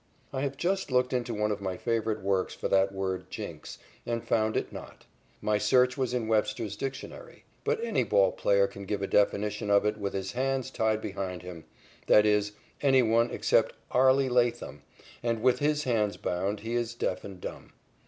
I 0.33 0.41
have 0.41 0.57
just 0.57 0.89
looked 0.91 1.13
into 1.13 1.31
one 1.35 1.51
of 1.51 1.61
my 1.61 1.77
favorite 1.77 2.21
works 2.21 2.55
for 2.55 2.67
that 2.69 2.91
word 2.91 3.29
"jinx," 3.29 3.77
and 4.03 4.27
found 4.27 4.57
it 4.57 4.73
not. 4.73 5.05
My 5.43 5.59
search 5.59 5.95
was 5.95 6.11
in 6.11 6.27
Webster's 6.27 6.75
dictionary. 6.75 7.43
But 7.63 7.83
any 7.83 8.03
ball 8.03 8.31
player 8.31 8.65
can 8.65 8.85
give 8.85 9.03
a 9.03 9.05
definition 9.05 9.69
of 9.69 9.85
it 9.85 9.97
with 9.99 10.13
his 10.13 10.31
hands 10.31 10.71
tied 10.71 11.01
behind 11.03 11.43
him 11.43 11.65
that 12.07 12.25
is, 12.25 12.53
any 12.81 13.03
one 13.03 13.29
except 13.29 13.73
"Arlie" 13.91 14.27
Latham, 14.27 14.81
and, 15.21 15.43
with 15.43 15.59
his 15.59 15.83
hands 15.83 16.17
bound, 16.17 16.61
he 16.61 16.73
is 16.73 16.95
deaf 16.95 17.23
and 17.23 17.39
dumb. 17.39 17.73